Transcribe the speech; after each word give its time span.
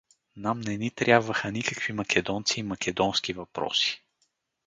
—Нам 0.43 0.61
не 0.61 0.77
ни 0.77 0.91
трябваха 0.91 1.51
никакви 1.51 1.93
македонци 1.93 2.59
и 2.59 2.63
македонски 2.63 3.33
въпроси. 3.33 4.03